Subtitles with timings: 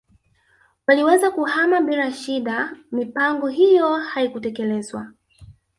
[0.87, 5.11] Waliweza kuhama bila shida mipango hiyo haikutekelezwa